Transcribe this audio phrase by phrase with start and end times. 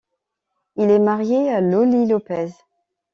[0.77, 2.47] Il est marié à Loli Lopez.